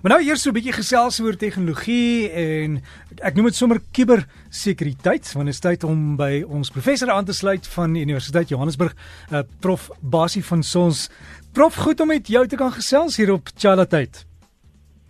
Maar 0.00 0.14
nou 0.14 0.22
eers 0.24 0.42
so 0.42 0.48
'n 0.48 0.56
bietjie 0.56 0.72
gesels 0.72 1.20
oor 1.20 1.36
tegnologie 1.36 2.30
en 2.30 2.80
ek 3.20 3.34
noem 3.34 3.44
dit 3.46 3.54
sommer 3.54 3.78
kubersekuriteit 3.92 5.32
want 5.32 5.46
dit 5.46 5.54
is 5.54 5.60
tyd 5.60 5.84
om 5.84 6.16
by 6.16 6.42
ons 6.48 6.70
professor 6.70 7.10
aan 7.10 7.24
te 7.24 7.32
sluit 7.32 7.66
van 7.68 7.92
die 7.92 8.02
Universiteit 8.02 8.48
Johannesburg, 8.48 8.94
uh, 9.32 9.40
Prof 9.60 9.90
Basie 10.00 10.44
van 10.44 10.62
Sons. 10.62 11.10
Prof, 11.52 11.74
goed 11.74 12.00
om 12.00 12.06
met 12.06 12.26
jou 12.28 12.46
te 12.46 12.56
kan 12.56 12.72
gesels 12.72 13.16
hier 13.16 13.32
op 13.32 13.48
Chala 13.58 13.84
tyd. 13.84 14.24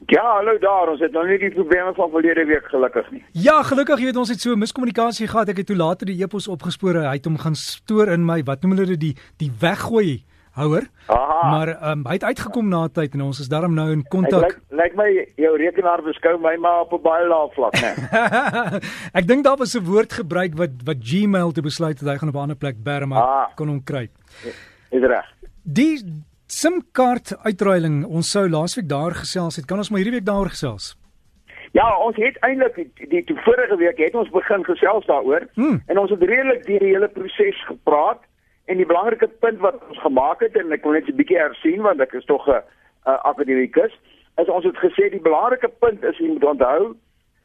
Ja, 0.09 0.23
hallo 0.23 0.59
daar. 0.59 0.89
Ons 0.89 1.01
het 1.01 1.13
nou 1.13 1.27
nie 1.29 1.39
die 1.39 1.51
probleme 1.51 1.95
van 1.95 2.11
verlede 2.11 2.45
week 2.45 2.67
gelukkig 2.67 3.11
nie. 3.11 3.25
Ja, 3.33 3.63
gelukkig, 3.63 3.99
jy 3.99 4.05
weet 4.05 4.17
ons 4.17 4.29
het 4.29 4.41
so 4.41 4.57
miskommunikasie 4.57 5.29
gehad. 5.29 5.49
Ek 5.49 5.57
het 5.57 5.67
toe 5.67 5.77
later 5.77 6.07
die 6.07 6.23
e-pos 6.23 6.49
opgespoor. 6.49 6.95
Hy 6.95 7.15
het 7.15 7.25
hom 7.25 7.39
gaan 7.39 7.55
stoor 7.55 8.09
in 8.09 8.25
my, 8.27 8.43
wat 8.43 8.63
noem 8.63 8.73
hulle 8.75 8.87
dit, 8.97 9.01
die 9.01 9.17
die 9.39 9.53
weggooi 9.61 10.25
houer. 10.61 10.85
Aha. 11.09 11.39
Maar 11.51 11.69
um, 11.91 12.05
hy 12.07 12.13
het 12.19 12.25
uitgekom 12.25 12.69
na 12.69 12.85
tyd 12.89 13.15
en 13.17 13.23
ons 13.27 13.41
is 13.41 13.49
daarom 13.51 13.75
nou 13.75 13.89
in 13.93 14.05
kontak. 14.13 14.43
Lyk 14.43 14.81
lyk 14.81 14.95
my 15.01 15.09
jou 15.37 15.53
rekenaar 15.57 16.03
beskou 16.07 16.37
my 16.39 16.55
maar 16.61 16.81
op 16.87 16.93
'n 16.93 17.03
baie 17.03 17.27
lae 17.29 17.49
vlak, 17.57 17.75
né? 17.83 17.93
ek 19.19 19.27
dink 19.27 19.45
daar 19.45 19.57
was 19.57 19.75
'n 19.77 19.85
woord 19.85 20.13
gebruik 20.13 20.55
wat 20.57 20.71
wat 20.85 20.97
Gmail 21.03 21.53
te 21.53 21.63
besluit 21.63 21.99
het 22.01 22.09
hy 22.09 22.17
gaan 22.19 22.29
op 22.29 22.35
'n 22.37 22.45
ander 22.47 22.57
plek 22.57 22.77
bær 22.83 23.07
maar 23.09 23.23
Ah. 23.23 23.47
kon 23.57 23.69
hom 23.69 23.83
kry. 23.85 24.09
Is 24.91 25.03
reg. 25.03 25.27
Die 25.63 25.99
SIM-kaart 26.47 27.37
uitruiling, 27.47 28.05
ons 28.07 28.31
sou 28.31 28.49
laasweek 28.51 28.89
daar 28.89 29.15
gesels 29.15 29.57
het. 29.57 29.67
Kan 29.67 29.79
ons 29.79 29.91
maar 29.91 30.01
hierdie 30.03 30.19
week 30.19 30.27
daaroor 30.27 30.51
gesels? 30.51 30.97
Ja, 31.73 31.87
ons 32.03 32.17
het 32.19 32.37
eintlik 32.43 32.75
die, 32.75 33.07
die, 33.09 33.23
die 33.25 33.37
vorige 33.45 33.77
week 33.79 33.99
het 34.03 34.15
ons 34.19 34.31
begin 34.35 34.65
gesels 34.67 35.07
daaroor 35.07 35.47
Hmm. 35.55 35.83
en 35.87 35.99
ons 35.99 36.11
het 36.11 36.23
redelik 36.23 36.67
deur 36.67 36.79
die 36.83 36.89
hele 36.95 37.09
proses 37.09 37.61
gepraat 37.69 38.19
en 38.71 38.79
die 38.79 38.87
belangrike 38.87 39.27
punt 39.43 39.59
wat 39.65 39.81
ons 39.89 39.99
gemaak 39.99 40.43
het 40.47 40.57
en 40.61 40.73
ek 40.73 40.85
wil 40.87 40.95
net 40.95 41.09
'n 41.11 41.19
bietjie 41.19 41.39
hersien 41.39 41.83
want 41.83 42.01
ek 42.01 42.13
is 42.15 42.25
tog 42.25 42.47
'n 42.49 42.63
uh, 43.07 43.19
akademikus 43.31 43.95
is 44.39 44.49
ons 44.49 44.65
het 44.65 44.79
gesê 44.79 45.11
die 45.11 45.27
belangrike 45.29 45.69
punt 45.83 46.05
is 46.05 46.19
jy 46.19 46.29
moet 46.29 46.45
onthou 46.45 46.95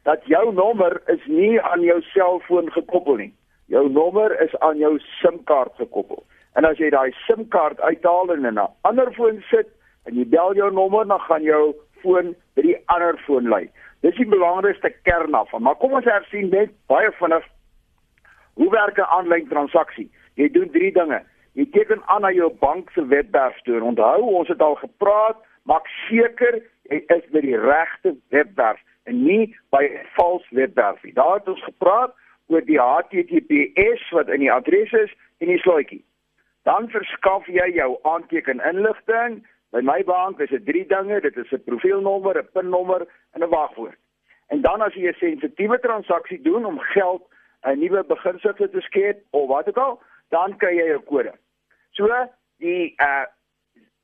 dat 0.06 0.22
jou 0.24 0.52
nommer 0.54 1.00
is 1.06 1.24
nie 1.26 1.60
aan 1.60 1.82
jou 1.82 2.00
selfoon 2.14 2.70
gekoppel 2.72 3.16
nie. 3.16 3.32
Jou 3.66 3.88
nommer 3.90 4.40
is 4.40 4.54
aan 4.58 4.78
jou 4.78 4.98
SIM-kaart 4.98 5.74
gekoppel. 5.82 6.22
En 6.54 6.64
as 6.64 6.78
jy 6.78 6.90
daai 6.90 7.10
SIM-kaart 7.26 7.80
uithaal 7.80 8.30
en 8.34 8.44
in 8.44 8.58
'n 8.58 8.68
ander 8.82 9.12
foon 9.12 9.42
sit 9.50 9.68
en 10.06 10.14
jy 10.14 10.24
bel 10.28 10.54
jou 10.54 10.70
nommer, 10.72 11.06
dan 11.06 11.20
gaan 11.20 11.42
jou 11.42 11.74
foon 12.02 12.34
by 12.54 12.62
die 12.62 12.78
ander 12.86 13.18
foon 13.26 13.48
lei. 13.48 13.68
Dis 14.00 14.14
die 14.14 14.28
belangrikste 14.28 14.94
kern 15.02 15.34
af. 15.34 15.50
Maar 15.58 15.74
kom 15.74 15.92
ons 15.92 16.04
hersien 16.04 16.48
net 16.50 16.70
baie 16.86 17.10
vinnig 17.18 17.44
hoe 18.54 18.70
werk 18.70 18.98
'n 18.98 19.10
aanlyn 19.16 19.48
transaksie? 19.48 20.10
Jy 20.36 20.50
doen 20.52 20.70
drie 20.70 20.92
dinge. 20.92 21.22
Jy 21.56 21.64
teken 21.72 22.02
aan 22.12 22.26
na 22.26 22.30
jou 22.36 22.50
bank 22.60 22.90
se 22.92 23.06
webwerf 23.08 23.56
toe. 23.64 23.80
Onthou, 23.80 24.20
ons 24.40 24.48
het 24.52 24.60
al 24.60 24.76
gepraat, 24.82 25.38
maak 25.64 25.88
seker 26.08 26.60
jy 26.90 27.00
is 27.16 27.24
by 27.32 27.40
die 27.42 27.56
regte 27.56 28.12
webwerf 28.34 28.80
en 29.08 29.22
nie 29.24 29.56
by 29.72 29.82
'n 29.84 30.06
vals 30.16 30.44
webwerf 30.50 31.02
nie. 31.02 31.12
Daar 31.12 31.38
het 31.38 31.48
ons 31.48 31.64
gepraat 31.64 32.14
oor 32.48 32.64
die 32.64 32.78
HTTPS 32.78 34.10
wat 34.10 34.28
in 34.28 34.40
die 34.40 34.52
adres 34.52 34.92
is 34.92 35.12
en 35.38 35.48
die 35.48 35.58
slotjie. 35.58 36.04
Dan 36.62 36.88
verskaf 36.90 37.46
jy 37.46 37.68
jou 37.74 37.98
aanteken 38.02 38.60
inligting. 38.60 39.46
By 39.70 39.80
my 39.80 40.02
bank 40.04 40.40
is 40.40 40.50
dit 40.50 40.66
drie 40.66 40.86
dinge, 40.86 41.20
dit 41.20 41.36
is 41.36 41.52
'n 41.52 41.62
profielnommer, 41.64 42.38
'n 42.38 42.48
pinnommer 42.52 43.06
en 43.34 43.42
'n 43.42 43.48
wagwoord. 43.48 43.98
En 44.48 44.60
dan 44.60 44.80
as 44.80 44.94
jy 44.94 45.08
'n 45.08 45.14
sensitiewe 45.18 45.78
transaksie 45.80 46.42
doen 46.42 46.64
om 46.64 46.78
geld 46.78 47.22
'n 47.62 47.78
nuwe 47.78 48.04
beginsel 48.04 48.54
te 48.54 48.80
skep 48.80 49.22
of 49.30 49.48
wat 49.48 49.68
ook 49.68 49.76
al, 49.76 50.00
dan 50.34 50.56
kry 50.56 50.74
jy 50.76 50.92
'n 50.94 51.04
kode. 51.04 51.32
So 51.92 52.08
die 52.58 52.94
uh 52.98 53.24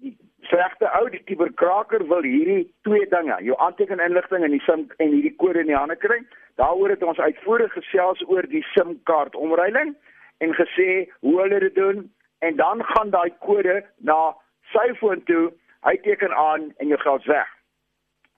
die 0.03 0.17
slegte 0.51 0.91
ou 0.99 1.09
die 1.11 1.23
kuberkraker 1.29 2.07
wil 2.11 2.23
hierdie 2.27 2.73
twee 2.83 3.07
dinge, 3.09 3.37
jou 3.47 3.57
aantekeninligting 3.59 4.45
en 4.45 4.51
die 4.51 4.65
SIM 4.67 4.89
en 4.99 5.13
hierdie 5.15 5.37
kode 5.37 5.61
in 5.61 5.71
die 5.71 5.79
hande 5.79 5.97
kry. 5.97 6.19
Daaroor 6.61 6.91
het 6.91 7.03
ons 7.03 7.19
uitvoerig 7.19 7.73
gesels 7.73 8.23
oor 8.27 8.47
die 8.51 8.65
SIM-kaart 8.75 9.35
omruiling 9.35 9.95
en 10.39 10.55
gesê 10.59 11.07
hoe 11.21 11.41
hulle 11.41 11.61
dit 11.61 11.75
doen 11.75 12.11
en 12.39 12.57
dan 12.57 12.85
gaan 12.85 13.11
daai 13.15 13.31
kode 13.47 13.83
na 13.99 14.35
sy 14.75 14.89
foon 14.99 15.23
toe, 15.31 15.53
hy 15.87 15.95
teken 16.03 16.35
aan 16.35 16.73
en 16.83 16.91
jou 16.91 16.99
geld's 16.99 17.31
weg. 17.31 17.49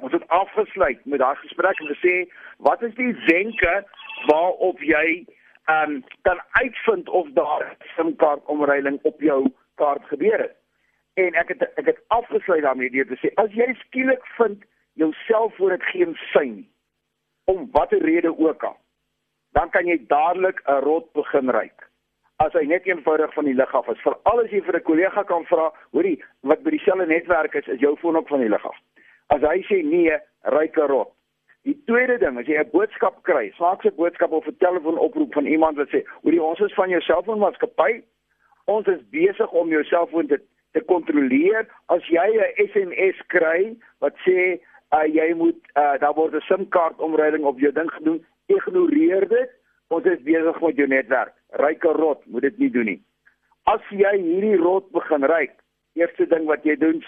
Ons 0.05 0.13
het 0.13 0.29
afgesluit 0.29 1.01
met 1.07 1.23
daai 1.23 1.37
gesprek 1.41 1.81
en 1.81 1.93
gesê 1.95 2.15
wat 2.69 2.83
is 2.83 2.95
die 3.01 3.15
wenke 3.27 3.75
waarop 4.29 4.83
jy 4.85 5.25
ehm 5.65 5.91
um, 5.91 6.05
kan 6.23 6.41
uitvind 6.51 7.09
of 7.09 7.29
daar 7.29 7.77
SIM-kaart 7.97 8.45
omruiling 8.45 8.99
op 9.03 9.21
jou 9.21 9.53
kaart 9.75 10.05
gebeur 10.05 10.39
het. 10.39 10.57
En 11.15 11.35
ek 11.35 11.49
het 11.49 11.63
ek 11.75 11.87
het 11.87 12.01
afgesluit 12.07 12.63
daarmee 12.63 12.91
deur 12.91 13.07
te 13.07 13.19
sê 13.23 13.33
as 13.35 13.53
jy 13.53 13.73
skielik 13.75 14.27
vind 14.37 14.65
jou 14.93 15.13
selfoon 15.27 15.71
het 15.71 15.83
geen 15.83 16.17
sein 16.33 16.55
nie 16.55 16.71
om 17.45 17.69
watter 17.73 18.03
rede 18.03 18.39
ook 18.39 18.63
al, 18.65 18.77
dan 19.53 19.71
kan 19.71 19.87
jy 19.87 19.99
dadelik 20.09 20.61
'n 20.67 20.81
rot 20.85 21.13
begin 21.13 21.51
ryk. 21.51 21.89
As 22.37 22.53
hy 22.53 22.65
net 22.67 22.87
eenvoudig 22.87 23.35
van 23.35 23.45
die 23.45 23.55
lug 23.55 23.75
af 23.75 23.89
is, 23.89 24.01
veral 24.01 24.41
as 24.45 24.51
jy 24.51 24.63
vir 24.63 24.77
'n 24.77 24.83
kollega 24.83 25.23
kan 25.23 25.45
vra, 25.45 25.73
hoorie, 25.93 26.25
wat 26.41 26.63
by 26.63 26.71
dieselfde 26.71 27.07
netwerk 27.07 27.55
is, 27.55 27.67
is 27.67 27.81
jou 27.81 27.97
foon 27.97 28.17
ook 28.17 28.29
van 28.29 28.41
die 28.41 28.49
lug 28.49 28.67
af. 28.67 28.77
As 29.27 29.41
hy 29.41 29.63
sê 29.63 29.83
nee, 29.85 30.19
ryk 30.43 30.77
'n 30.77 30.89
rot. 30.89 31.13
Die 31.65 31.77
tweede 31.89 32.19
ding, 32.19 32.39
as 32.39 32.47
jy 32.47 32.59
'n 32.61 32.71
boodskap 32.71 33.23
kry, 33.23 33.51
snaakse 33.57 33.91
boodskap 33.97 34.33
of 34.33 34.47
'n 34.47 34.57
telefoonoproep 34.59 35.33
van 35.33 35.47
iemand 35.47 35.77
wat 35.77 35.89
sê, 35.89 36.05
"Hoorie, 36.23 36.43
ons 36.43 36.61
is 36.61 36.75
van 36.75 36.89
jou 36.89 37.01
selfoonmaatskappy. 37.01 38.03
Ons 38.67 38.87
is 38.87 39.01
besig 39.11 39.51
om 39.53 39.69
jou 39.69 39.85
selfoon 39.85 40.27
te 40.27 40.41
te 40.75 40.83
kontroleer. 40.91 41.67
As 41.87 42.05
jy 42.11 42.27
'n 42.35 42.69
SMS 42.69 43.19
kry 43.27 43.75
wat 44.03 44.15
sê 44.27 44.59
uh, 44.95 45.07
jy 45.07 45.35
moet 45.35 45.59
uh, 45.79 45.97
daar 46.03 46.15
word 46.15 46.35
'n 46.35 46.47
SIM-kaart 46.51 46.99
omruiling 46.99 47.45
op 47.45 47.59
jou 47.59 47.73
ding 47.73 47.91
gedoen, 47.91 48.25
ignoreer 48.47 49.29
dit. 49.29 49.51
Ons 49.89 50.05
is 50.05 50.23
besig 50.23 50.61
met 50.61 50.77
jou 50.77 50.89
netwerk. 50.89 51.35
Ryk 51.63 51.85
'n 51.85 51.97
rot, 52.01 52.27
moet 52.27 52.43
dit 52.43 52.59
nie 52.59 52.71
doen 52.71 52.85
nie. 52.85 53.03
As 53.65 53.81
jy 53.91 54.17
hierdie 54.19 54.57
rot 54.57 54.91
begin 54.91 55.25
ryk, 55.25 55.55
eerste 55.95 56.27
ding 56.27 56.45
wat 56.47 56.65
jy 56.65 56.77
doen 56.77 57.05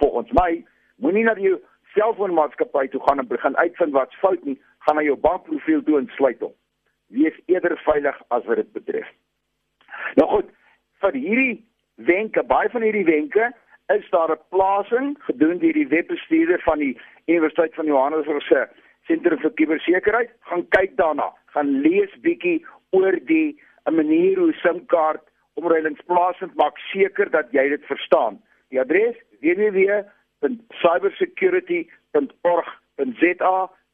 volgens 0.00 0.32
my, 0.32 0.64
moenie 0.96 1.24
na 1.24 1.34
jou 1.34 1.60
selfoonmaatskappy 1.94 2.88
toe 2.88 3.00
gaan 3.06 3.18
en 3.18 3.26
begin 3.26 3.56
uitvind 3.56 3.92
wat's 3.92 4.18
fout 4.20 4.44
nie, 4.44 4.58
gaan 4.86 4.96
na 4.96 5.02
jou 5.06 5.16
bankprofiel 5.16 5.82
toe 5.82 5.98
en 5.98 6.10
sluit 6.16 6.40
hom. 6.40 6.54
Wees 7.12 7.36
eerder 7.46 7.76
veilig 7.84 8.22
as 8.28 8.44
wat 8.48 8.56
dit 8.56 8.72
betref. 8.72 9.08
Nou 10.20 10.28
goed, 10.28 10.48
vir 11.04 11.18
hierdie 11.18 11.64
wenke, 12.08 12.42
baie 12.48 12.70
van 12.72 12.82
hierdie 12.86 13.08
wenke 13.08 13.50
is 13.94 14.10
daar 14.10 14.32
'n 14.32 14.40
plasing 14.48 15.16
gedoen 15.28 15.58
deur 15.58 15.72
die 15.72 15.88
webbestuurder 15.88 16.60
van 16.62 16.78
die 16.78 17.00
Universiteit 17.26 17.74
van 17.74 17.86
Johannesburg 17.86 18.42
se 18.42 18.68
Sentrum 19.06 19.38
vir 19.38 19.50
Kubersekuriteit. 19.50 20.30
Gaan 20.40 20.68
kyk 20.68 20.96
daarna, 20.96 21.32
gaan 21.46 21.80
lees 21.80 22.20
bietjie 22.20 22.66
oor 22.90 23.18
die 23.24 23.60
'n 23.86 23.94
manier 23.94 24.38
hoe 24.38 24.52
SIM-kaart 24.52 25.22
omruilingsplasing 25.54 26.54
maak 26.54 26.78
seker 26.78 27.30
dat 27.30 27.46
jy 27.50 27.68
dit 27.68 27.84
verstaan. 27.84 28.40
Die 28.68 28.80
adres 28.80 29.16
www.cybersecurity.org.za 29.40 30.21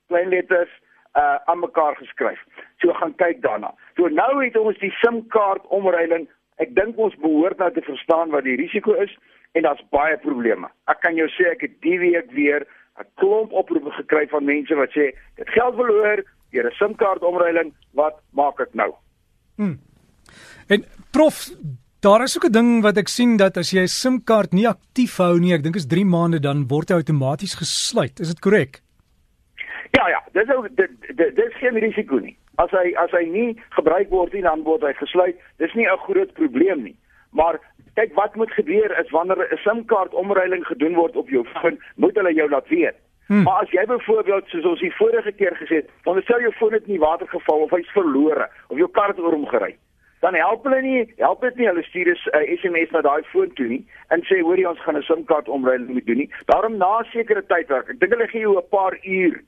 klein 0.09 0.29
letters 0.29 0.73
uh 1.17 1.39
aan 1.45 1.59
mekaar 1.59 1.97
geskryf. 1.97 2.41
So 2.81 2.93
gaan 2.93 3.15
kyk 3.15 3.43
daarna. 3.43 3.75
So 3.97 4.09
nou 4.09 4.45
het 4.45 4.57
ons 4.57 4.79
die 4.79 4.93
SIM-kaart 5.01 5.67
omruiling. 5.67 6.29
Ek 6.63 6.75
dink 6.77 6.99
ons 6.99 7.17
behoort 7.23 7.59
nou 7.59 7.71
te 7.73 7.85
verstaan 7.87 8.31
wat 8.35 8.45
die 8.45 8.59
risiko 8.61 8.95
is 9.03 9.15
en 9.57 9.65
daar's 9.67 9.83
baie 9.95 10.19
probleme. 10.23 10.69
Ek 10.93 11.01
kan 11.01 11.17
jou 11.17 11.29
sê 11.37 11.53
ek 11.53 11.65
het 11.67 11.81
die 11.87 11.99
week 11.99 12.31
weer 12.37 12.67
'n 12.99 13.07
klomp 13.21 13.53
oproepe 13.53 13.91
gekry 13.91 14.27
van 14.29 14.45
mense 14.45 14.75
wat 14.75 14.91
sê 14.91 15.15
dit 15.37 15.49
geld 15.49 15.75
verloor 15.75 16.25
deur 16.53 16.67
'n 16.67 16.79
SIM-kaart 16.79 17.23
omruiling. 17.23 17.75
Wat 17.93 18.21
maak 18.33 18.61
ek 18.61 18.75
nou? 18.75 18.95
Hmm. 19.57 19.79
En 20.69 20.85
prof, 21.11 21.49
daar 22.01 22.23
is 22.23 22.37
ook 22.37 22.49
'n 22.49 22.53
ding 22.53 22.83
wat 22.83 22.97
ek 22.97 23.09
sien 23.09 23.37
dat 23.37 23.57
as 23.57 23.71
jy 23.71 23.83
'n 23.83 23.87
SIM-kaart 23.87 24.53
nie 24.53 24.69
aktief 24.69 25.17
hou 25.17 25.39
nie, 25.39 25.53
ek 25.55 25.63
dink 25.63 25.77
is 25.77 25.87
3 25.87 26.05
maande 26.05 26.41
dan 26.41 26.67
word 26.69 26.89
hy 26.89 26.95
outomaties 26.95 27.55
gesluit. 27.55 28.21
Is 28.21 28.29
dit 28.29 28.41
korrek? 28.41 28.81
Ja 29.91 30.09
ja, 30.09 30.23
dis 30.33 30.55
ook 30.55 30.69
dit 30.77 30.91
dit 31.17 31.37
dis 31.37 31.55
geen 31.55 31.79
risiko 31.79 32.19
nie. 32.19 32.37
As 32.55 32.71
hy 32.71 32.95
as 32.95 33.11
hy 33.11 33.25
nie 33.25 33.61
gebruik 33.71 34.11
word 34.11 34.33
nie, 34.33 34.43
dan 34.43 34.63
word 34.63 34.83
hy 34.83 34.93
gesluit. 34.93 35.37
Dis 35.57 35.75
nie 35.75 35.87
'n 35.87 35.99
groot 35.99 36.33
probleem 36.33 36.83
nie. 36.83 36.97
Maar 37.31 37.61
kyk 37.95 38.15
wat 38.15 38.35
moet 38.35 38.53
gebeur 38.53 38.99
is 38.99 39.11
wanneer 39.11 39.49
'n 39.53 39.57
SIM-kaart 39.57 40.15
omruiling 40.15 40.67
gedoen 40.67 40.95
word 40.95 41.17
op 41.17 41.29
jou 41.29 41.45
foon, 41.45 41.79
moet 41.97 42.15
hulle 42.15 42.35
jou 42.35 42.49
laat 42.51 42.69
weet. 42.69 42.97
Hmm. 43.27 43.43
Maar 43.43 43.63
as 43.63 43.71
jy 43.71 43.85
byvoorbeeld 43.87 44.47
soos 44.49 44.65
ons 44.65 44.81
die 44.81 44.95
vorige 44.97 45.33
keer 45.33 45.57
gesê 45.57 45.75
het, 45.75 45.91
dan 46.05 46.23
stel 46.23 46.41
jou 46.41 46.53
foon 46.53 46.73
het 46.73 46.87
in 46.87 46.97
die 46.97 47.07
water 47.09 47.29
geval 47.29 47.59
of 47.59 47.71
hy's 47.71 47.91
verlore 47.93 48.49
of 48.69 48.77
jou 48.77 48.89
kar 48.91 49.09
het 49.09 49.19
oor 49.19 49.33
hom 49.33 49.47
gery. 49.47 49.77
Dan 50.21 50.35
help 50.35 50.65
hulle 50.67 50.81
nie, 50.83 51.15
help 51.17 51.41
dit 51.41 51.57
nie 51.57 51.67
hulle 51.67 51.83
stuur 51.83 52.09
'n 52.11 52.17
uh, 52.39 52.57
SMS 52.61 52.91
na 52.91 53.01
daai 53.01 53.23
foon 53.33 53.53
toe 53.55 53.67
nie 53.67 53.85
en 54.09 54.23
sê 54.27 54.41
hoorie 54.41 54.69
ons 54.69 54.81
gaan 54.81 54.97
'n 54.97 55.03
SIM-kaart 55.03 55.49
omruiling 55.49 55.89
moet 55.89 56.07
doen 56.07 56.17
nie. 56.17 56.31
Daarom 56.47 56.77
na 56.77 56.99
'n 57.01 57.11
sekere 57.13 57.43
tydperk, 57.47 57.89
ek 57.89 58.01
dink 58.01 58.13
hulle 58.13 58.29
gee 58.29 58.41
jou 58.41 58.57
'n 58.59 58.69
paar 58.71 58.99
uur 59.03 59.43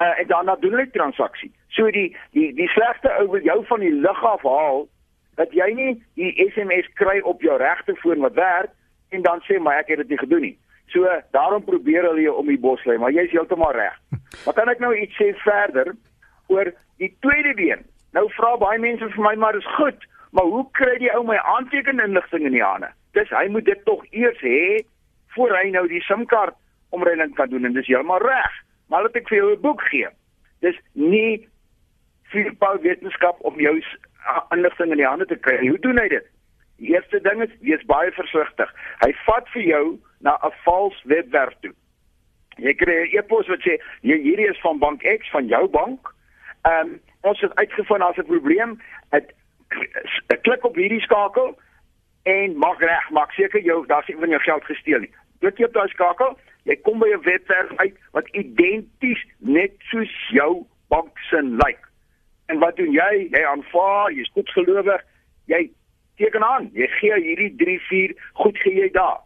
uh, 0.00 0.20
en 0.20 0.26
daarna 0.26 0.56
doen 0.56 0.70
hulle 0.70 0.90
transaksie. 0.90 1.52
So 1.68 1.90
die 1.90 2.16
die 2.32 2.52
die 2.54 2.68
slegste 2.68 3.10
ou 3.18 3.30
wil 3.30 3.42
jou 3.42 3.64
van 3.66 3.80
die 3.80 3.94
lug 3.94 4.24
af 4.24 4.42
haal 4.42 4.88
dat 5.36 5.52
jy 5.52 5.72
nie 5.74 5.92
die 6.14 6.32
SMS 6.52 6.88
kry 6.94 7.20
op 7.20 7.42
jou 7.42 7.56
regte 7.58 7.96
foon 7.96 8.20
wat 8.20 8.34
werk 8.34 8.70
en 9.08 9.22
dan 9.22 9.40
sê 9.48 9.58
maar 9.58 9.78
ek 9.78 9.88
het 9.88 9.98
dit 9.98 10.08
nie 10.08 10.18
gedoen 10.18 10.40
nie. 10.40 10.58
So 10.92 11.08
daarom 11.30 11.64
probeer 11.64 12.04
hulle 12.08 12.20
jou 12.20 12.36
om 12.36 12.46
die 12.46 12.60
bos 12.60 12.84
lê, 12.84 12.98
maar 12.98 13.14
jy's 13.14 13.32
heeltemal 13.34 13.72
reg. 13.72 13.96
Maar 14.44 14.54
kan 14.54 14.68
ek 14.68 14.80
nou 14.82 14.92
iets 14.94 15.16
sê 15.16 15.32
verder 15.42 15.94
oor 16.52 16.72
die 17.00 17.12
tweede 17.24 17.54
been? 17.54 17.84
Nou 18.16 18.28
vra 18.32 18.54
baie 18.56 18.80
mense 18.80 19.08
vir 19.12 19.24
my 19.24 19.34
maar 19.36 19.56
dis 19.56 19.72
goed, 19.76 20.04
maar 20.32 20.48
hoe 20.48 20.64
kry 20.78 20.94
die 21.02 21.10
ou 21.12 21.22
my 21.28 21.36
aantekeninligting 21.56 22.46
in 22.48 22.54
die 22.56 22.64
hande? 22.64 22.88
Dis 23.16 23.32
hy 23.34 23.44
moet 23.52 23.66
dit 23.68 23.82
tog 23.88 24.04
eers 24.10 24.40
hê 24.44 24.60
voor 25.36 25.52
hy 25.52 25.68
nou 25.74 25.84
die 25.90 26.00
SIM-kaart 26.06 26.56
omreiling 26.96 27.34
kan 27.36 27.50
doen 27.52 27.68
en 27.68 27.76
dis 27.76 27.88
heeltemal 27.90 28.24
reg. 28.24 28.54
Maar 28.88 29.04
laat 29.04 29.18
ek 29.20 29.28
vir 29.28 29.38
jou 29.38 29.50
'n 29.52 29.60
boek 29.60 29.82
gee. 29.90 30.08
Dis 30.64 30.78
nie 30.94 31.48
vuurpyl 32.32 32.80
wetenskap 32.80 33.40
om 33.40 33.60
jou 33.60 33.74
inligting 34.52 34.90
in 34.90 35.02
die 35.02 35.10
hande 35.10 35.26
te 35.26 35.36
kry. 35.36 35.58
Hoe 35.68 35.78
doen 35.78 35.98
hy 35.98 36.08
dit? 36.08 36.26
Die 36.78 36.94
eerste 36.94 37.20
ding 37.20 37.42
is 37.42 37.52
wees 37.60 37.84
baie 37.84 38.12
versigtig. 38.12 38.72
Hy 39.04 39.12
vat 39.26 39.48
vir 39.48 39.62
jou 39.62 39.98
na 40.20 40.38
'n 40.42 40.52
vals 40.64 41.02
webwerf 41.04 41.54
toe. 41.60 41.74
Jy 42.56 42.74
kry 42.74 42.96
'n 43.04 43.18
e-pos 43.18 43.48
wat 43.48 43.60
sê 43.60 43.76
hierdie 44.00 44.48
is 44.48 44.60
van 44.60 44.78
bank 44.78 45.02
X 45.02 45.30
van 45.30 45.46
jou 45.46 45.68
bank. 45.68 46.14
Ehm 46.64 46.80
um, 46.80 47.00
ons 47.26 47.40
het 47.40 47.54
uitgevind 47.54 48.02
as 48.02 48.16
'n 48.16 48.30
probleem, 48.32 48.80
ek 49.10 49.34
klik 50.42 50.64
op 50.64 50.74
hierdie 50.74 51.00
skakel 51.00 51.58
en 52.22 52.58
maak 52.58 52.80
reg, 52.80 53.10
maak 53.10 53.32
seker 53.32 53.62
jou 53.62 53.86
daar's 53.86 54.06
nie 54.06 54.18
van 54.18 54.28
jou 54.28 54.40
geld 54.40 54.64
gesteel 54.64 55.00
nie. 55.00 55.14
Klik 55.40 55.58
jy 55.58 55.64
op 55.64 55.72
daai 55.72 55.88
skakel, 55.88 56.38
jy 56.64 56.76
kom 56.76 56.98
by 56.98 57.08
'n 57.14 57.22
webwerf 57.22 57.72
uit 57.76 57.96
wat 58.12 58.28
identies 58.28 59.24
net 59.38 59.72
soos 59.90 60.14
jou 60.30 60.66
bank 60.88 61.18
se 61.30 61.42
lyk. 61.42 61.64
Like. 61.64 61.86
En 62.46 62.58
wat 62.58 62.76
doen 62.76 62.92
jy? 62.92 63.28
Jy 63.30 63.44
aanvaar, 63.44 64.12
jy's 64.12 64.30
goed 64.32 64.50
gelowig, 64.50 65.02
jy 65.46 65.70
teken 66.16 66.44
aan. 66.44 66.70
Jy 66.72 66.86
gee 66.86 67.20
hierdie 67.22 67.54
3 67.56 67.80
4 67.80 68.14
goed 68.32 68.58
gee 68.58 68.74
jy 68.74 68.90
daar. 68.90 69.20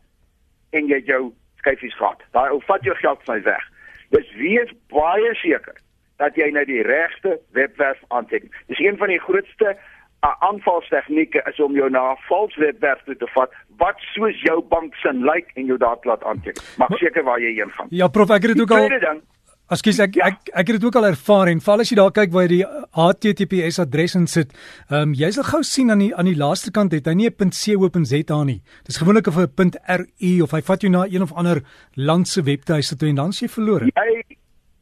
En 0.71 0.87
jy 0.87 1.03
jou 1.05 1.33
skyfies 1.57 1.97
gehad. 1.97 2.23
Daai 2.33 2.51
ou 2.51 2.61
vat 2.61 2.85
jou 2.85 2.97
geld 2.97 3.23
van 3.25 3.43
weg. 3.43 3.69
Dis 4.11 4.33
wees 4.35 4.73
baie 4.89 5.35
seker 5.35 5.80
dat 6.21 6.37
jy 6.37 6.51
nou 6.53 6.65
die 6.69 6.83
regte 6.87 7.39
webwerf 7.57 8.03
aanteken. 8.09 8.53
Dis 8.69 8.83
een 8.85 9.01
van 9.01 9.09
die 9.13 9.21
grootste 9.21 9.73
uh, 9.73 10.35
aanvalstegnieke 10.51 11.43
is 11.51 11.61
om 11.61 11.75
jou 11.75 11.91
na 11.91 12.13
'n 12.13 12.23
vals 12.29 12.57
webwerf 12.57 13.03
toe 13.05 13.17
te 13.17 13.31
vat 13.35 13.51
wat 13.83 13.99
soos 14.15 14.37
jou 14.43 14.61
bank 14.75 14.95
se 14.95 15.13
lyk 15.13 15.35
like 15.35 15.51
en 15.55 15.67
jou 15.67 15.79
daar 15.79 15.97
laat 16.03 16.25
aanteken. 16.25 16.63
Maak 16.77 16.97
seker 16.99 17.25
waar 17.25 17.41
jy 17.41 17.53
heen 17.55 17.71
gaan. 17.71 17.87
Ja, 17.91 18.09
prof, 18.09 18.31
ek 18.31 18.43
het 18.43 18.53
dit 18.53 18.61
ook 18.61 18.71
al 18.71 18.89
ding, 18.89 19.23
Ekskuus 19.71 20.01
ek, 20.03 20.17
ja. 20.19 20.27
ek 20.33 20.49
ek 20.51 20.67
het 20.67 20.77
dit 20.81 20.85
ook 20.89 20.97
al 20.99 21.05
ervaar 21.13 21.47
en 21.53 21.61
val 21.63 21.83
as 21.85 21.93
jy 21.93 21.97
daar 22.01 22.11
kyk 22.11 22.33
waar 22.35 22.49
jy 22.49 22.57
die 22.57 22.65
HTTPS 22.99 23.79
adres 23.79 24.17
in 24.19 24.27
sit, 24.27 24.51
ehm 24.89 25.13
um, 25.13 25.13
jy 25.15 25.31
sal 25.31 25.47
gou 25.47 25.61
sien 25.63 25.95
aan 25.95 26.03
die 26.03 26.11
aan 26.11 26.27
die 26.27 26.35
laaste 26.35 26.73
kant 26.75 26.97
het 26.97 27.07
hy 27.07 27.15
nie 27.15 27.31
'n 27.31 27.53
.co.za 27.55 28.43
nie. 28.45 28.63
Dis 28.83 28.99
gewoonlik 28.99 29.29
of 29.29 29.39
'n 29.39 29.71
.ru 29.87 30.43
of 30.43 30.51
hy 30.51 30.61
vat 30.61 30.83
jou 30.83 30.91
na 30.91 31.07
een 31.07 31.23
of 31.23 31.33
ander 31.33 31.63
land 31.95 32.27
se 32.27 32.43
webtuiste 32.43 32.97
toe 32.97 33.09
en 33.09 33.15
dan 33.15 33.33
s'jy 33.33 33.47
verlore. 33.47 33.87
Jy 33.95 34.30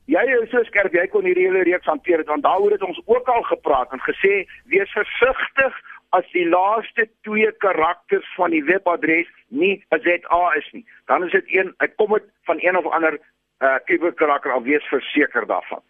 jy 0.09 0.25
is 0.41 0.51
so 0.51 0.63
skerp, 0.65 0.95
jy 0.97 1.07
kon 1.13 1.27
hierdie 1.29 1.47
hele 1.49 1.65
reeks 1.69 1.89
hanteer 1.91 2.25
want 2.29 2.47
daaroor 2.47 2.75
het 2.77 2.85
ons 2.87 3.01
ook 3.07 3.29
al 3.29 3.45
gepraat 3.53 3.93
en 3.93 4.03
gesê 4.07 4.47
wees 4.73 4.93
versigtig 4.97 5.77
as 6.17 6.29
die 6.33 6.47
laaste 6.49 7.05
twee 7.27 7.51
karakters 7.65 8.29
van 8.37 8.55
die 8.57 8.65
webadres 8.65 9.29
nie 9.49 9.83
'n 9.93 10.01
ZA 10.01 10.45
is 10.57 10.69
nie. 10.73 10.85
Dan 11.07 11.25
is 11.25 11.33
dit 11.33 11.45
een, 11.47 11.75
hy 11.79 11.89
kom 11.97 12.13
dit 12.13 12.25
van 12.45 12.57
een 12.61 12.77
of 12.77 12.87
ander 12.87 13.19
uh 13.61 13.79
kuberkraker 13.85 14.53
al 14.53 14.63
wees 14.63 14.85
verseker 14.89 15.47
daarvan. 15.47 15.83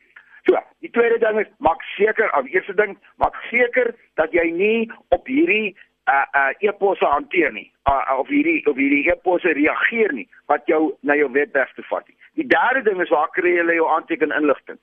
So, 0.47 0.59
die 0.81 0.91
tweede 0.91 1.19
ding 1.19 1.41
is 1.41 1.50
maak 1.59 1.82
seker, 1.82 2.32
of 2.38 2.47
eerste 2.47 2.75
ding, 2.75 2.99
maak 3.17 3.37
seker 3.50 3.94
dat 4.15 4.32
jy 4.32 4.50
nie 4.50 4.91
op 5.09 5.26
hierdie 5.26 5.76
uh 6.09 6.25
uh 6.32 6.53
e-posse 6.59 7.05
hanteer 7.05 7.53
nie. 7.53 7.70
Uh 7.85 8.19
of 8.19 8.29
hierdie 8.29 8.67
of 8.67 8.76
hierdie 8.76 9.11
e-posse 9.11 9.53
reageer 9.53 10.12
nie 10.12 10.29
wat 10.47 10.67
jou 10.67 10.97
na 11.00 11.15
jou 11.15 11.31
webwerf 11.32 11.73
toe 11.75 11.85
vat 11.85 12.09
nie. 12.09 12.18
Die 12.38 12.46
derde 12.46 12.85
ding 12.87 13.02
is 13.02 13.11
waar 13.14 13.31
kry 13.35 13.56
jy 13.56 13.75
jou 13.81 13.88
aanteken 13.90 14.32
inligting? 14.35 14.79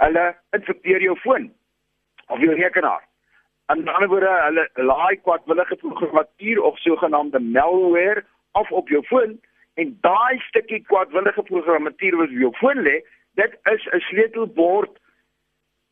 Hulle 0.00 0.26
infekteer 0.56 1.04
jou 1.04 1.16
foon 1.20 1.50
of 2.28 2.40
jou 2.40 2.54
rekenaar. 2.56 3.04
En 3.68 3.84
dan 3.84 4.08
word 4.08 4.26
hulle 4.26 4.66
laai 4.74 5.20
kwadwillige 5.20 5.76
programmatuur 5.84 6.62
of 6.62 6.78
sogenaamde 6.78 7.38
malware 7.38 8.24
af 8.58 8.70
op 8.72 8.88
jou 8.88 9.04
foon 9.12 9.38
En 9.80 9.98
daai 10.00 10.38
stukkie 10.38 10.82
kwadwillige 10.84 11.42
programmatuur 11.42 12.16
wat 12.16 12.28
op 12.28 12.40
jou 12.44 12.52
foon 12.58 12.82
lê, 12.86 12.96
dit 13.40 13.52
is 13.72 13.86
'n 13.86 14.00
sleutelbord 14.00 14.98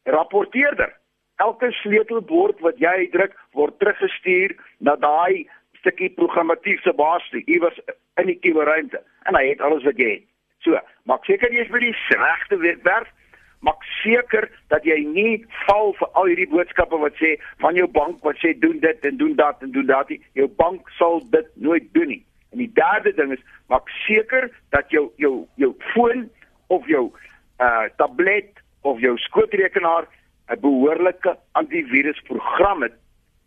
rapporteerder. 0.03 0.97
Elke 1.37 1.73
sleutelbord 1.73 2.61
wat 2.61 2.79
jy 2.79 3.09
druk, 3.11 3.33
word 3.53 3.79
teruggestuur 3.79 4.57
na 4.79 4.97
daai 4.97 5.49
stukkie 5.73 6.11
programmatuur 6.11 6.81
se 6.81 6.93
baas 6.93 7.33
iewers 7.33 7.79
in 8.17 8.27
die 8.27 8.39
kuberruimte. 8.39 9.03
En 9.23 9.35
hy 9.35 9.49
het 9.49 9.61
alles 9.61 9.85
wat 9.85 9.97
jy 9.97 10.11
het. 10.11 10.28
So, 10.67 10.79
maak 11.07 11.25
seker 11.29 11.53
jy 11.55 11.65
is 11.67 11.73
by 11.73 11.81
die 11.83 11.95
regte 12.19 12.59
webwerf. 12.63 13.11
Maak 13.67 13.83
seker 14.01 14.47
dat 14.71 14.85
jy 14.87 15.01
nie 15.03 15.41
val 15.67 15.93
vir 15.99 16.11
al 16.19 16.31
hierdie 16.31 16.49
boodskappe 16.51 16.99
wat 17.03 17.17
sê 17.19 17.35
van 17.63 17.79
jou 17.79 17.89
bank 17.91 18.23
wat 18.27 18.39
sê 18.43 18.53
doen 18.55 18.79
dit 18.83 19.09
en 19.09 19.19
doen 19.19 19.35
dat 19.39 19.63
en 19.67 19.73
doen 19.75 19.87
dat 19.87 20.11
nie. 20.13 20.21
Jou 20.39 20.47
bank 20.61 20.91
sal 20.99 21.23
dit 21.35 21.49
nooit 21.55 21.89
doen 21.95 22.13
nie. 22.15 22.23
En 22.55 22.63
die 22.63 22.71
derde 22.79 23.13
ding 23.19 23.35
is 23.35 23.43
maak 23.73 23.91
seker 24.07 24.49
dat 24.75 24.91
jou 24.95 25.09
jou 25.23 25.35
jou 25.61 25.73
foon 25.93 26.29
of 26.69 26.87
jou 26.87 27.09
uh 27.59 27.87
tablet 27.99 28.63
of 28.87 29.03
jou 29.03 29.17
skootrekenaar 29.19 30.07
'n 30.49 30.61
behoorlike 30.61 31.37
antivirusprogram 31.53 32.83
het 32.83 32.95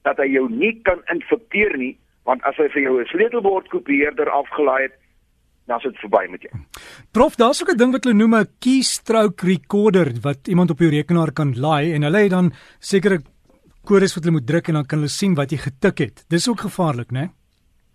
dat 0.04 0.18
hy 0.18 0.28
jou 0.34 0.50
nie 0.50 0.76
kan 0.84 1.02
infekteer 1.14 1.78
nie 1.78 1.96
want 2.24 2.44
as 2.44 2.58
hy 2.58 2.68
vir 2.68 2.82
jou 2.82 3.00
'n 3.00 3.12
sleutelbord 3.14 3.68
kopieerder 3.70 4.30
afgelaai 4.30 4.84
het 4.84 4.96
dan 5.68 5.78
is 5.78 5.84
dit 5.84 6.00
verby 6.04 6.24
met 6.30 6.42
jou. 6.42 6.54
Prof, 7.12 7.36
daar's 7.36 7.62
ook 7.62 7.74
'n 7.74 7.78
ding 7.78 7.92
wat 7.92 8.04
hulle 8.04 8.16
noem 8.16 8.36
'n 8.36 8.50
keystroke 8.60 9.46
recorder 9.46 10.12
wat 10.22 10.48
iemand 10.48 10.70
op 10.70 10.80
jou 10.80 10.90
rekenaar 10.90 11.32
kan 11.32 11.54
laai 11.60 11.94
en 11.94 12.02
hulle 12.04 12.18
het 12.18 12.32
dan 12.32 12.52
sekere 12.80 13.22
kodes 13.84 14.16
wat 14.16 14.24
hulle 14.24 14.38
moet 14.38 14.48
druk 14.48 14.68
en 14.68 14.74
dan 14.74 14.86
kan 14.86 14.98
hulle 14.98 15.10
sien 15.10 15.36
wat 15.36 15.52
jy 15.52 15.58
getik 15.58 15.98
het. 15.98 16.26
Dis 16.30 16.50
ook 16.50 16.60
gevaarlik, 16.60 17.12
né? 17.12 17.20
Nee? 17.20 17.30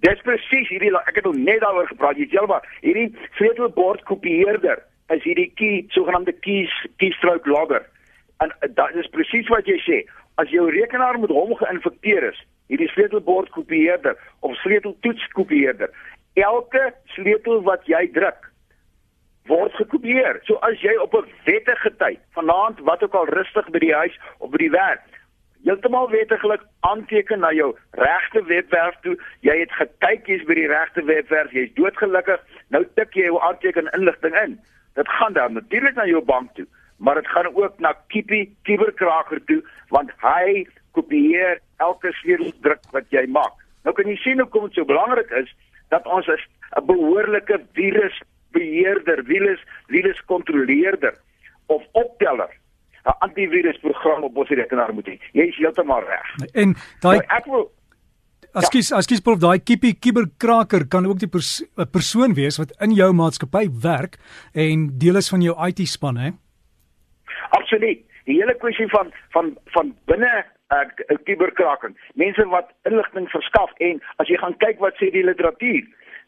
Dis 0.04 0.20
presies 0.22 0.68
hierdie 0.68 0.92
ek 0.92 1.16
het 1.16 1.26
al 1.26 1.32
net 1.32 1.60
daaroor 1.60 1.88
gepraat. 1.88 2.18
Jy 2.20 2.28
sê 2.28 2.46
maar 2.46 2.66
hierdie 2.82 3.14
sleutelbord 3.38 4.04
kopieerder 4.04 4.82
is 5.14 5.22
hierdie 5.22 5.50
key 5.54 5.84
sogenaamde 5.94 6.34
keys 6.44 6.72
keystroke 7.00 7.48
logger. 7.48 7.86
En 8.44 8.52
uh, 8.60 8.68
dit 8.68 9.00
is 9.04 9.10
presies 9.14 9.48
wat 9.48 9.66
jy 9.66 9.78
sê. 9.86 10.02
As 10.36 10.50
jou 10.52 10.66
rekenaar 10.70 11.18
met 11.18 11.32
hom 11.32 11.54
geïnfekteer 11.56 12.28
is, 12.28 12.40
hierdie 12.68 12.90
sleutelbord 12.92 13.48
kopieerder 13.54 14.18
of 14.44 14.56
sleuteltoets 14.60 15.24
kopieerder, 15.32 15.88
elke 16.36 16.92
sleutel 17.16 17.62
wat 17.62 17.86
jy 17.88 18.06
druk 18.12 18.52
word 19.46 19.74
gekopieer. 19.78 20.40
So 20.44 20.58
as 20.66 20.80
jy 20.82 20.96
op 21.00 21.14
'n 21.14 21.28
wettige 21.44 21.96
tyd, 21.96 22.20
vanaand 22.34 22.80
wat 22.80 23.02
ook 23.02 23.14
al 23.14 23.26
rustig 23.26 23.70
by 23.70 23.78
die 23.78 23.94
huis 23.94 24.18
of 24.38 24.50
by 24.50 24.58
die 24.58 24.70
werk, 24.70 25.02
heeltemal 25.64 26.10
wettiglik 26.10 26.62
aanteken 26.80 27.40
na 27.40 27.52
jou 27.52 27.74
regte 27.90 28.42
webwerf 28.44 28.94
toe. 29.02 29.16
Jy 29.40 29.58
het 29.60 29.72
gekyk 29.72 30.26
jy's 30.26 30.44
by 30.44 30.54
die 30.54 30.66
regte 30.70 31.02
webwerf, 31.04 31.52
jy's 31.52 31.74
doodgelukkig. 31.74 32.40
Nou 32.68 32.84
tik 32.94 33.14
jy 33.14 33.26
jou 33.30 33.40
aanteken 33.40 33.90
inligting 33.92 34.34
in. 34.44 34.58
Dit 34.94 35.08
gaan 35.08 35.32
dan 35.32 35.52
natuurlik 35.52 35.94
na 35.94 36.06
jou 36.06 36.22
bank 36.24 36.54
toe, 36.54 36.66
maar 36.98 37.14
dit 37.14 37.28
gaan 37.28 37.54
ook 37.54 37.78
na 37.78 37.94
Kippy 38.08 38.48
Kiberkraker 38.62 39.44
toe 39.44 39.62
want 39.88 40.10
hy 40.22 40.66
kopieer 40.92 41.60
elke 41.76 42.12
sleuteldruk 42.12 42.80
wat 42.92 43.04
jy 43.10 43.26
maak. 43.26 43.54
Nou 43.84 43.94
kan 43.94 44.08
jy 44.08 44.16
sien 44.16 44.40
hoekom 44.40 44.64
dit 44.66 44.74
so 44.74 44.84
belangrik 44.84 45.30
is 45.30 45.52
dat 45.88 46.06
ons 46.06 46.26
'n 46.26 46.86
behoorlike 46.86 47.60
virusbeheerder, 47.72 49.24
virus 49.24 49.60
viruskontroleerder 49.86 51.14
of 51.66 51.82
opteller 51.92 52.50
'n 53.06 53.16
antivirusprogram 53.18 54.22
op 54.22 54.36
ons 54.36 54.48
rekenaar 54.48 54.94
moet 54.94 55.06
hê. 55.06 55.18
Jy 55.32 55.42
is 55.42 55.56
heeltemal 55.56 56.00
reg. 56.00 56.34
En 56.52 56.74
daai 57.00 57.18
nou, 57.18 57.26
ek 57.38 57.44
wil 57.44 57.72
Askies, 58.56 58.88
ja. 58.88 58.96
askies 58.96 59.20
prof, 59.20 59.38
daai 59.38 59.58
kippie 59.60 59.92
kiberkraker 60.00 60.86
kan 60.88 61.06
ook 61.06 61.18
die 61.20 61.28
pers 61.28 61.60
persoon 61.92 62.34
wees 62.34 62.56
wat 62.56 62.72
in 62.80 62.94
jou 62.96 63.12
maatskappy 63.12 63.68
werk 63.82 64.16
en 64.54 64.86
deel 65.02 65.20
is 65.20 65.28
van 65.28 65.42
jou 65.44 65.54
IT 65.68 65.82
span, 65.88 66.16
hè? 66.16 66.30
Absoluut. 67.50 68.00
Die 68.24 68.38
hele 68.40 68.54
kwessie 68.62 68.88
van 68.88 69.12
van 69.34 69.52
van 69.74 69.92
binne 70.08 70.32
uh, 70.74 71.16
kiberkraker. 71.24 71.92
Mense 72.14 72.48
wat 72.48 72.72
inligting 72.82 73.30
verskaf 73.30 73.70
en 73.78 74.02
as 74.16 74.28
jy 74.28 74.36
gaan 74.42 74.56
kyk 74.64 74.80
wat 74.80 74.98
sê 75.00 75.10
die 75.10 75.24
literatuur, 75.24 75.84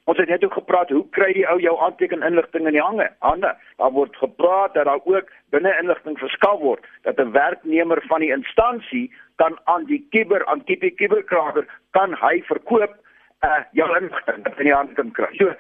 Ons 0.09 0.16
het 0.16 0.28
net 0.28 0.45
ook 0.45 0.54
gepraat 0.57 0.88
hoe 0.88 1.04
kry 1.12 1.33
die 1.37 1.45
ou 1.52 1.59
jou 1.61 1.75
aanteken 1.85 2.23
inligting 2.25 2.64
in 2.66 2.73
die 2.78 2.80
hange? 2.80 3.11
Hande. 3.21 3.50
Daar 3.76 3.92
word 3.92 4.16
gepraat 4.16 4.73
dat 4.75 4.87
daar 4.88 5.02
ook 5.04 5.28
binne 5.52 5.75
inligting 5.80 6.16
verskaf 6.18 6.62
word 6.64 6.87
dat 7.04 7.21
'n 7.21 7.33
werknemer 7.33 8.00
van 8.09 8.21
die 8.25 8.33
instansie 8.33 9.12
kan 9.37 9.59
aan 9.64 9.85
die 9.85 10.07
kiber 10.11 10.47
aan 10.47 10.62
die 10.64 10.90
kiberkraker 10.90 11.66
kan 11.90 12.16
hy 12.21 12.42
verkoop 12.42 12.97
uh 13.45 13.61
jou 13.73 13.88
inligting 14.00 14.47
in 14.59 14.64
die 14.64 14.75
hande 14.75 14.95
kan 14.95 15.12
kry. 15.12 15.28
So, 15.37 15.52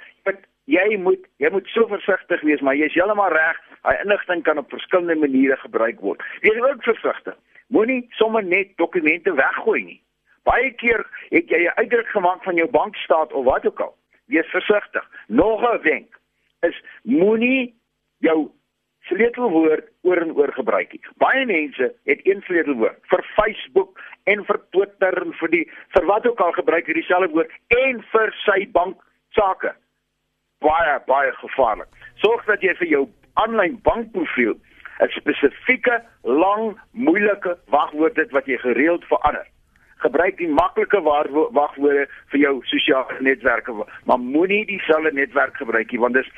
jy 0.64 0.96
moet 0.96 1.26
jy 1.36 1.50
moet 1.50 1.66
so 1.66 1.86
versigtig 1.86 2.40
wees, 2.40 2.60
maar 2.60 2.74
jy's 2.74 2.94
heeltemal 2.94 3.32
reg. 3.32 3.60
Hy 3.82 3.94
inligting 4.04 4.42
kan 4.42 4.58
op 4.58 4.70
verskillende 4.70 5.14
maniere 5.14 5.56
gebruik 5.56 6.00
word. 6.00 6.22
Wees 6.40 6.60
ook 6.60 6.82
versigtig. 6.82 7.36
Moenie 7.68 8.06
sommer 8.16 8.44
net 8.44 8.76
dokumente 8.76 9.34
weggooi 9.34 9.82
nie. 9.84 10.00
Baie 10.48 10.70
keer 10.80 11.04
het 11.28 11.48
jy 11.48 11.64
'n 11.66 11.76
uitdruk 11.76 12.08
gemaak 12.08 12.42
van 12.42 12.56
jou 12.56 12.68
bankstaat 12.70 13.32
of 13.32 13.44
wat 13.44 13.66
ook 13.66 13.80
al 13.80 13.96
wees 14.26 14.46
versigtig. 14.46 15.04
Nog 15.26 15.60
'n 15.62 15.82
wenk 15.82 16.20
is 16.60 16.82
moenie 17.02 17.74
jou 18.18 18.50
sleutelwoord 19.00 19.88
oor 20.02 20.16
en 20.16 20.32
oor 20.36 20.52
gebruik 20.52 20.92
nie. 20.92 21.02
Baie 21.16 21.46
mense 21.46 21.94
het 22.04 22.20
een 22.26 22.42
sleutelwoord 22.46 22.98
vir 23.02 23.24
Facebook 23.36 24.00
en 24.24 24.44
vir 24.44 24.60
Twitter 24.70 25.22
en 25.22 25.32
vir 25.40 25.48
die 25.48 25.64
vir 25.96 26.06
wat 26.10 26.26
ook 26.26 26.40
al 26.40 26.52
gebruik 26.52 26.86
hierdie 26.86 27.06
selfde 27.08 27.32
woord 27.32 27.52
en 27.68 28.02
vir 28.12 28.34
sy 28.44 28.66
bank 28.72 29.00
sake. 29.36 29.74
Baie 30.64 30.98
baie 31.06 31.32
gevaarlik. 31.32 31.88
Sorg 32.24 32.44
dat 32.44 32.62
jy 32.62 32.74
vir 32.74 32.88
jou 32.88 33.04
aanlyn 33.34 33.78
bankprofiel 33.82 34.56
'n 35.00 35.08
spesifieke 35.20 36.02
lang 36.22 36.76
moeilike 36.92 37.58
wagwoord 37.66 38.16
het 38.16 38.30
wat 38.30 38.46
jy 38.46 38.58
gereeld 38.58 39.04
verander 39.04 39.46
gebruik 39.98 40.38
die 40.38 40.48
maklike 40.48 41.00
wagwoorde 41.02 42.06
vir 42.32 42.40
jou 42.40 42.54
sosiale 42.70 43.18
netwerke, 43.24 43.74
maar 44.06 44.18
moenie 44.18 44.64
dieselfde 44.66 45.12
netwerk 45.12 45.56
gebruik 45.58 45.92
nie 45.92 46.00
want 46.02 46.18
dis 46.18 46.28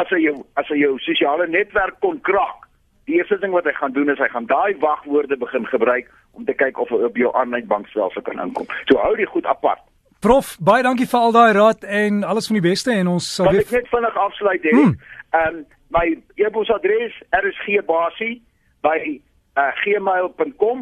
as 0.00 0.10
hy 0.14 0.22
jou 0.24 0.36
as 0.60 0.68
hy 0.70 0.78
jou 0.84 0.96
sosiale 1.06 1.48
netwerk 1.50 1.98
kon 2.04 2.20
kraak. 2.26 2.66
Die 3.08 3.18
eerste 3.18 3.40
ding 3.42 3.54
wat 3.56 3.66
hy 3.66 3.74
gaan 3.74 3.94
doen 3.96 4.12
is 4.12 4.20
hy 4.22 4.28
gaan 4.30 4.46
daai 4.46 4.76
wagwoorde 4.82 5.38
begin 5.40 5.66
gebruik 5.66 6.10
om 6.38 6.46
te 6.46 6.54
kyk 6.54 6.78
of 6.78 6.92
hy 6.94 7.02
op 7.08 7.18
jou 7.18 7.32
aanlyn 7.34 7.66
bankstelsel 7.66 8.22
kan 8.22 8.38
inkom. 8.42 8.68
So 8.86 9.00
hou 9.02 9.16
dit 9.18 9.28
goed 9.28 9.48
apart. 9.50 9.82
Prof, 10.20 10.54
baie 10.60 10.84
dankie 10.84 11.08
vir 11.08 11.18
al 11.18 11.34
daai 11.34 11.52
raad 11.56 11.84
en 11.88 12.22
alles 12.28 12.50
van 12.50 12.60
die 12.60 12.68
beste 12.68 12.92
en 12.92 13.08
ons 13.16 13.26
sal 13.34 13.50
weer 13.50 13.66
net 13.72 13.90
vinnig 13.90 14.22
afsluit 14.28 14.66
hê. 14.68 14.76
Hmm. 14.76 14.96
Ehm 15.34 15.60
um, 15.60 15.60
my 15.90 16.16
e-posadres 16.36 17.14
rsgbasie 17.34 18.40
by 18.82 19.20
uh, 19.56 19.72